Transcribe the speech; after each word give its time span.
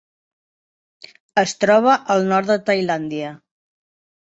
Es 1.43 1.53
troba 1.65 1.95
al 2.15 2.27
nord 2.33 2.51
de 2.55 2.59
Tailàndia. 2.73 3.39